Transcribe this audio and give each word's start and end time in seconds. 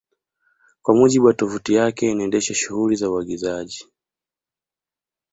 Kwa 0.81 0.95
mujibu 0.95 1.25
wa 1.25 1.33
tovuti 1.33 1.73
yake 1.73 2.11
inaendesha 2.11 2.53
shughuli 2.55 2.95
za 2.95 3.09
uagizaji 3.11 3.87